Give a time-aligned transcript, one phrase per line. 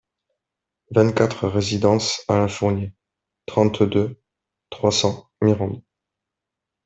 [0.89, 2.91] vingt-quatre résidence Alain Fournier,
[3.47, 4.19] trente-deux,
[4.71, 5.83] trois cents, Mirande